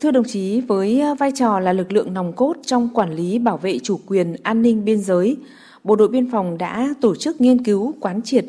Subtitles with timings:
[0.00, 3.38] Thưa đồng chí, với à, vai trò là lực lượng nòng cốt trong quản lý
[3.38, 5.36] bảo vệ chủ quyền an ninh biên giới,
[5.84, 8.44] Bộ đội Biên phòng đã tổ chức nghiên cứu quán triệt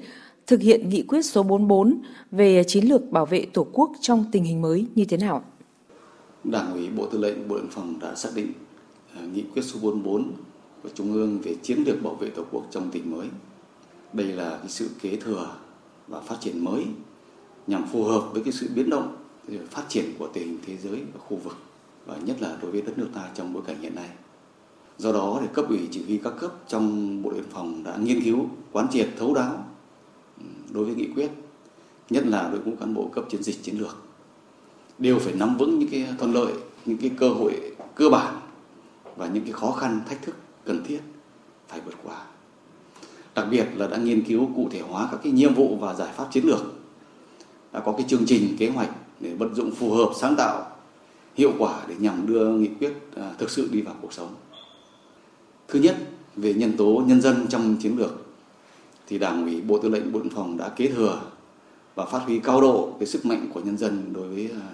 [0.48, 2.02] thực hiện nghị quyết số 44
[2.32, 5.44] về chiến lược bảo vệ Tổ quốc trong tình hình mới như thế nào?
[6.44, 8.52] Đảng ủy Bộ Tư lệnh Bộ Đội Biên phòng đã xác định
[9.16, 10.32] à, nghị quyết số 44
[10.84, 13.28] của Trung ương về chiến lược bảo vệ Tổ quốc trong tình mới.
[14.14, 15.56] Đây là cái sự kế thừa
[16.08, 16.86] và phát triển mới
[17.68, 19.21] nhằm phù hợp với cái sự biến động
[19.70, 21.58] phát triển của tình hình thế giới và khu vực
[22.06, 24.10] và nhất là đối với đất nước ta trong bối cảnh hiện nay.
[24.98, 27.98] Do đó thì cấp ủy chỉ huy các cấp trong Bộ đội biên phòng đã
[27.98, 29.66] nghiên cứu, quán triệt thấu đáo
[30.72, 31.32] đối với nghị quyết,
[32.10, 33.96] nhất là đội ngũ cán bộ cấp chiến dịch chiến lược
[34.98, 36.54] đều phải nắm vững những cái thuận lợi,
[36.86, 38.40] những cái cơ hội cơ bản
[39.16, 40.36] và những cái khó khăn, thách thức
[40.66, 41.00] cần thiết
[41.68, 42.26] phải vượt qua.
[43.36, 46.14] Đặc biệt là đã nghiên cứu cụ thể hóa các cái nhiệm vụ và giải
[46.14, 46.62] pháp chiến lược,
[47.74, 48.90] đã có cái chương trình kế hoạch
[49.20, 50.72] để vận dụng phù hợp, sáng tạo,
[51.36, 54.36] hiệu quả để nhằm đưa nghị quyết à, thực sự đi vào cuộc sống.
[55.68, 55.98] Thứ nhất,
[56.36, 58.26] về nhân tố nhân dân trong chiến lược
[59.08, 61.22] thì Đảng ủy Bộ Tư lệnh Bộ Đội phòng đã kế thừa
[61.96, 64.68] và phát huy cao độ cái sức mạnh của nhân dân đối với à,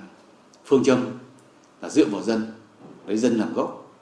[0.66, 1.06] phương châm
[1.82, 2.46] là dựa vào dân,
[3.08, 3.94] lấy dân làm gốc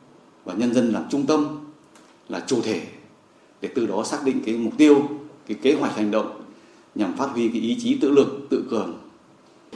[0.46, 1.60] và nhân dân làm trung tâm
[2.30, 2.88] là chủ thể
[3.62, 5.02] để từ đó xác định cái mục tiêu,
[5.48, 6.45] cái kế hoạch hành động
[6.96, 9.00] nhằm phát huy cái ý chí tự lực, tự cường,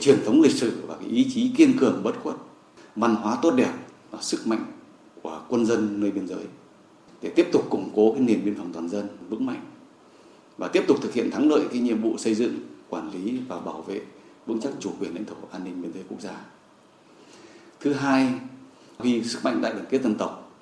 [0.00, 2.36] truyền thống lịch sử và cái ý chí kiên cường bất khuất,
[2.96, 3.72] văn hóa tốt đẹp
[4.10, 4.64] và sức mạnh
[5.22, 6.44] của quân dân nơi biên giới
[7.22, 9.60] để tiếp tục củng cố cái nền biên phòng toàn dân vững mạnh
[10.58, 13.60] và tiếp tục thực hiện thắng lợi cái nhiệm vụ xây dựng, quản lý và
[13.60, 14.00] bảo vệ
[14.46, 16.44] vững chắc chủ quyền lãnh thổ an ninh biên giới quốc gia.
[17.80, 18.28] Thứ hai,
[18.98, 20.52] vì sức mạnh đại đoàn kết dân tộc,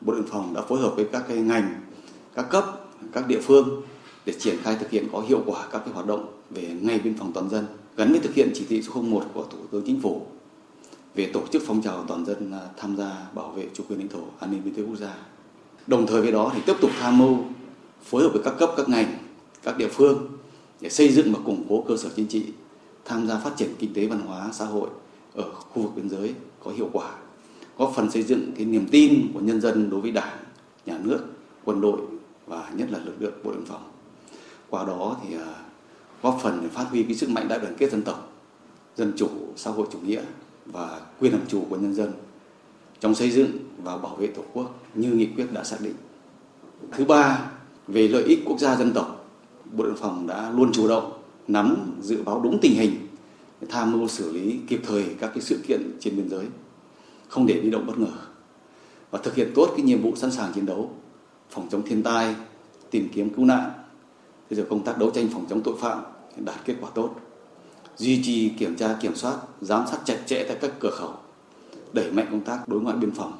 [0.00, 1.80] Bộ Đội biên phòng đã phối hợp với các cái ngành,
[2.34, 2.64] các cấp,
[3.12, 3.82] các địa phương
[4.26, 7.14] để triển khai thực hiện có hiệu quả các cái hoạt động về ngày biên
[7.14, 10.00] phòng toàn dân gắn với thực hiện chỉ thị số 01 của Thủ tướng Chính
[10.00, 10.26] phủ
[11.14, 14.08] về tổ chức phong trào toàn dân à, tham gia bảo vệ chủ quyền lãnh
[14.08, 15.14] thổ an ninh biên giới quốc gia
[15.86, 17.36] Đồng thời với đó thì tiếp tục tham mưu
[18.04, 19.18] phối hợp với các cấp các ngành,
[19.62, 20.28] các địa phương
[20.80, 22.44] để xây dựng và củng cố cơ sở chính trị,
[23.04, 24.88] tham gia phát triển kinh tế văn hóa xã hội
[25.34, 27.10] ở khu vực biên giới có hiệu quả,
[27.78, 30.38] góp phần xây dựng cái niềm tin của nhân dân đối với Đảng,
[30.86, 31.18] nhà nước,
[31.64, 32.00] quân đội
[32.46, 33.82] và nhất là lực lượng bộ đội biên phòng.
[34.70, 35.54] Qua đó thì à,
[36.22, 38.32] góp phần để phát huy cái sức mạnh đại đoàn kết dân tộc,
[38.96, 40.22] dân chủ, xã hội chủ nghĩa
[40.66, 42.12] và quyền làm chủ của nhân dân
[43.00, 43.50] trong xây dựng
[43.82, 45.94] và bảo vệ Tổ quốc như nghị quyết đã xác định.
[46.92, 47.50] Thứ ba,
[47.88, 49.24] về lợi ích quốc gia dân tộc,
[49.72, 51.12] Bộ Đội phòng đã luôn chủ động
[51.48, 53.06] nắm dự báo đúng tình hình,
[53.68, 56.46] tham mưu xử lý kịp thời các cái sự kiện trên biên giới,
[57.28, 58.12] không để bị động bất ngờ
[59.10, 60.90] và thực hiện tốt cái nhiệm vụ sẵn sàng chiến đấu,
[61.50, 62.34] phòng chống thiên tai,
[62.90, 63.70] tìm kiếm cứu nạn,
[64.50, 66.02] thế rồi công tác đấu tranh phòng chống tội phạm
[66.36, 67.14] đạt kết quả tốt,
[67.96, 71.10] duy trì kiểm tra kiểm soát, giám sát chặt chẽ tại các cửa khẩu
[71.92, 73.32] đẩy mạnh công tác đối ngoại biên phòng,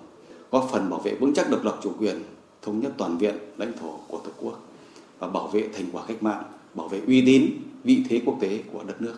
[0.51, 2.23] góp phần bảo vệ vững chắc độc lập chủ quyền,
[2.63, 4.61] thống nhất toàn viện lãnh thổ của Tổ quốc
[5.19, 6.43] và bảo vệ thành quả cách mạng,
[6.75, 7.47] bảo vệ uy tín,
[7.85, 9.15] vị thế quốc tế của đất nước.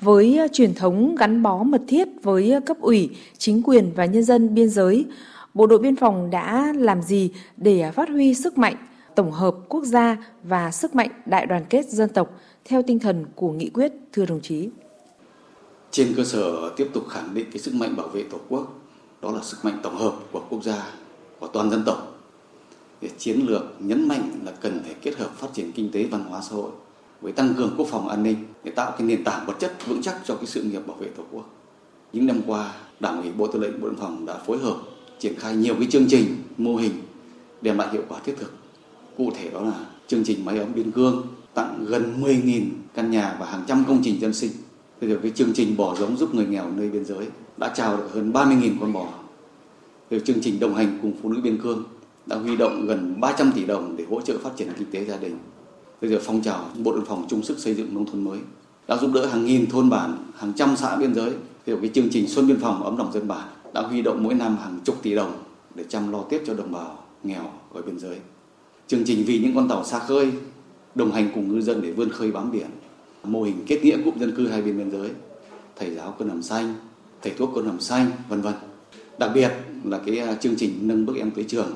[0.00, 4.04] Với ờ, truyền thống gắn bó mật thiết với ờ, cấp ủy, chính quyền và
[4.04, 5.04] nhân dân biên giới,
[5.54, 8.76] Bộ đội Biên phòng đã làm gì để ờ, phát huy sức mạnh
[9.16, 12.30] tổng hợp quốc gia và sức mạnh đại đoàn kết dân tộc
[12.64, 14.68] theo tinh thần của nghị quyết, thưa đồng chí?
[15.90, 18.72] trên cơ sở tiếp tục khẳng định cái sức mạnh bảo vệ tổ quốc,
[19.22, 20.92] đó là sức mạnh tổng hợp của quốc gia,
[21.40, 22.20] của toàn dân tộc,
[23.00, 26.24] để chiến lược nhấn mạnh là cần phải kết hợp phát triển kinh tế văn
[26.24, 26.70] hóa xã hội
[27.20, 30.02] với tăng cường quốc phòng an ninh để tạo cái nền tảng vật chất vững
[30.02, 31.44] chắc cho cái sự nghiệp bảo vệ tổ quốc
[32.12, 34.76] những năm qua, đảng ủy, bộ tư lệnh bộ đội phòng đã phối hợp
[35.18, 36.92] triển khai nhiều cái chương trình, mô hình
[37.62, 38.52] đem lại hiệu quả thiết thực
[39.16, 43.36] cụ thể đó là chương trình máy ấm biên cương tặng gần 10.000 căn nhà
[43.40, 44.50] và hàng trăm công trình dân sinh
[45.00, 47.96] Bây giờ cái chương trình bò giống giúp người nghèo nơi biên giới đã trao
[47.96, 49.08] được hơn 30.000 con bò.
[50.10, 51.84] Rồi chương trình đồng hành cùng phụ nữ biên cương
[52.26, 55.16] đã huy động gần 300 tỷ đồng để hỗ trợ phát triển kinh tế gia
[55.16, 55.38] đình.
[56.00, 58.38] Bây giờ phong trào Bộ đội phòng chung sức xây dựng nông thôn mới
[58.88, 61.32] đã giúp đỡ hàng nghìn thôn bản, hàng trăm xã biên giới.
[61.66, 64.34] Rồi cái chương trình Xuân biên phòng ấm lòng dân bản đã huy động mỗi
[64.34, 65.32] năm hàng chục tỷ đồng
[65.74, 68.16] để chăm lo tiếp cho đồng bào nghèo ở biên giới.
[68.88, 70.32] Chương trình vì những con tàu xa khơi,
[70.94, 72.66] đồng hành cùng ngư dân để vươn khơi bám biển.
[73.24, 75.10] Mô hình kết nghĩa cụm dân cư hai bên biên giới.
[75.76, 76.74] Thầy giáo quân hàm xanh,
[77.22, 78.54] thầy thuốc quân hàm xanh, vân vân.
[79.18, 79.52] Đặc biệt
[79.84, 81.72] là cái à, chương trình nâng bước em tới trường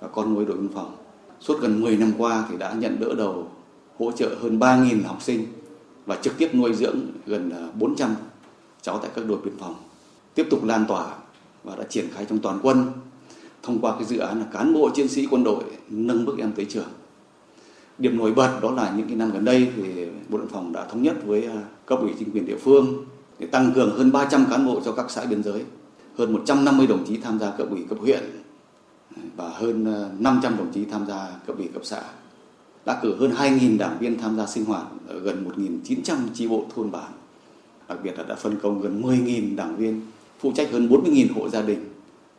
[0.00, 0.96] và con nuôi đội biên phòng.
[1.40, 3.50] Suốt gần 10 năm qua thì đã nhận đỡ đầu,
[3.98, 5.46] hỗ trợ hơn 3.000 học sinh
[6.06, 8.14] và trực tiếp nuôi dưỡng gần à, 400
[8.82, 9.74] cháu tại các đội biên phòng.
[10.34, 11.14] Tiếp tục lan tỏa
[11.64, 12.86] và đã triển khai trong toàn quân
[13.62, 16.52] thông qua cái dự án là cán bộ chiến sĩ quân đội nâng bước em
[16.52, 16.88] tới trường
[17.98, 19.82] điểm nổi bật đó là những cái năm gần đây thì
[20.28, 23.04] bộ đội phòng đã thống nhất với à, cấp ủy chính quyền địa phương
[23.38, 25.64] để tăng cường hơn 300 cán bộ cho các xã biên giới,
[26.18, 28.22] hơn 150 đồng chí tham gia cấp ủy cấp huyện,
[29.36, 32.02] và hơn à, 500 đồng chí tham gia cấp ủy cấp xã.
[32.86, 36.64] Đã cử hơn 2.000 đảng viên tham gia sinh hoạt ở gần 1.900 tri bộ
[36.74, 37.12] thôn bản.
[37.88, 40.00] Đặc biệt là đã phân công gần 10.000 đảng viên
[40.40, 41.91] phụ trách hơn 40.000 hộ gia đình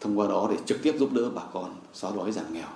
[0.04, 2.68] thông qua đó để trực tiếp giúp đỡ bà con xóa đói giảm nghèo.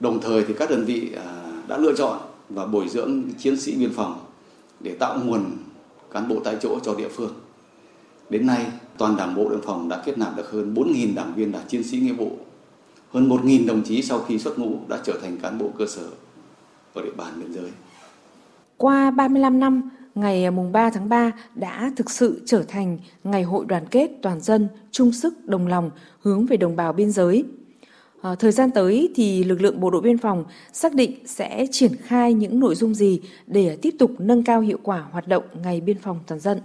[0.00, 2.18] Đồng thời thì các đơn vị à, đã lựa chọn
[2.48, 4.20] và bồi dưỡng chiến sĩ biên phòng
[4.80, 5.44] để tạo nguồn
[6.10, 7.32] cán bộ tại chỗ cho địa phương.
[8.30, 8.66] Đến nay,
[8.98, 11.84] toàn Đảng bộ biên phòng đã kết nạp được hơn 4.000 đảng viên là chiến
[11.84, 12.38] sĩ nghĩa vụ.
[13.12, 16.06] Hơn 1.000 đồng chí sau khi xuất ngũ đã trở thành cán bộ cơ sở
[16.94, 17.70] ở địa bàn biên giới.
[18.76, 23.42] Qua 35 năm, ngày à, mùng 3 tháng 3 đã thực sự trở thành ngày
[23.42, 27.44] hội đoàn kết toàn dân, chung sức, đồng lòng hướng về đồng bào biên giới.
[28.22, 31.92] À, thời gian tới thì lực lượng bộ đội biên phòng xác định sẽ triển
[31.96, 35.80] khai những nội dung gì để tiếp tục nâng cao hiệu quả hoạt động ngày
[35.80, 36.60] biên phòng toàn dân.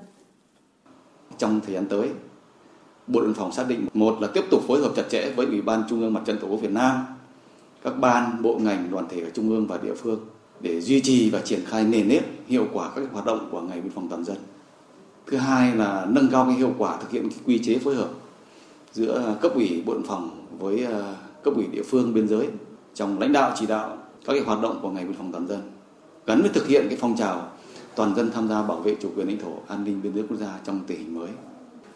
[1.38, 2.10] Trong thời gian tới,
[3.08, 5.46] Bộ đội biên phòng xác định một là tiếp tục phối hợp chặt chẽ với
[5.46, 7.06] Ủy ban Trung ương Mặt trận Tổ quốc Việt Nam,
[7.84, 10.20] các ban, bộ ngành, đoàn thể ở trung ương và địa phương
[10.62, 13.82] để duy trì và triển khai nền nếp hiệu quả các hoạt động của ngày
[13.82, 14.38] biên phòng toàn dân.
[15.28, 18.10] Thứ hai là nâng cao cái hiệu quả thực hiện cái quy chế phối hợp
[18.94, 22.48] giữa à, cấp ủy bộ đội phòng với à, cấp ủy địa phương biên giới
[22.94, 25.62] trong lãnh đạo, chỉ đạo các cái hoạt động của ngày biên phòng toàn dân,
[26.26, 27.52] gắn với thực hiện cái phong trào
[27.96, 30.38] toàn dân tham gia bảo vệ chủ quyền lãnh thổ, an ninh biên giới quốc
[30.38, 31.30] gia trong tình hình mới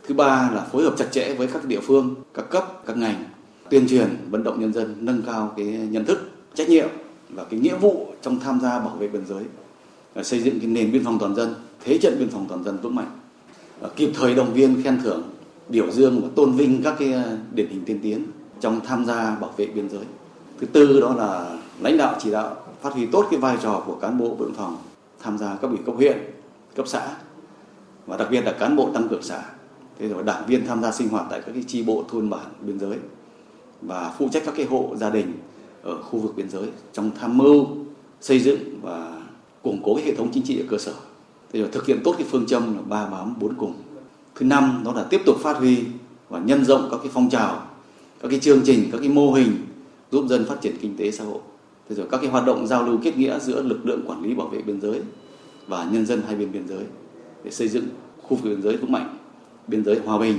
[0.07, 3.23] thứ ba là phối hợp chặt chẽ với các địa phương, các cấp, các ngành,
[3.69, 6.87] tuyên truyền, vận động nhân dân nâng cao cái nhận thức, trách nhiệm
[7.33, 9.44] và cái nghĩa vụ trong tham gia bảo vệ biên giới
[10.24, 12.95] xây dựng cái nền biên phòng toàn dân thế trận biên phòng toàn dân vững
[12.95, 13.19] mạnh
[13.95, 15.24] kịp thời động viên khen thưởng
[15.69, 18.25] biểu dương và tôn vinh các cái ờ, điển hình tiên tiến
[18.60, 20.04] trong tham gia bảo vệ biên giới.
[20.60, 23.95] Thứ tư đó là lãnh đạo chỉ đạo phát huy tốt cái vai trò của
[23.95, 24.78] cán bộ bộ đội phòng
[25.19, 26.18] tham gia các ủy cấp huyện,
[26.75, 27.16] cấp xã
[28.07, 29.44] và đặc biệt là cán bộ tăng cường xã.
[30.00, 32.45] Thế rồi đảng viên tham gia sinh hoạt tại các cái tri bộ thôn bản
[32.62, 32.98] biên giới
[33.81, 35.33] và phụ trách các cái hộ gia đình
[35.83, 37.68] ở khu vực biên giới trong tham mưu,
[38.22, 39.22] xây dựng và
[39.62, 40.94] củng cố hệ thống chính trị ở cơ sở.
[41.54, 43.74] Thế rồi thực hiện tốt cái phương châm là ba bám bốn cùng.
[44.36, 45.78] Thứ năm, đó là tiếp tục phát huy
[46.30, 47.68] và nhân rộng các cái phong trào,
[48.22, 49.56] các cái chương trình, các cái mô hình
[50.12, 51.39] giúp dân phát triển kinh tế xã hội
[51.92, 54.33] thế rồi các cái hoạt động giao lưu kết nghĩa giữa lực lượng quản lý
[54.33, 55.01] bảo vệ biên giới
[55.68, 56.83] và nhân dân hai bên biên giới
[57.44, 57.86] để xây dựng
[58.22, 59.18] khu vực biên giới vững mạnh,
[59.68, 60.38] biên giới hòa bình,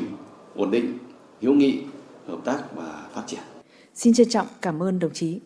[0.57, 0.99] ổn định,
[1.43, 1.83] hữu nghị,
[2.29, 3.41] hợp tác và phát triển
[3.95, 5.41] xin trân trọng cảm ơn đồng chí.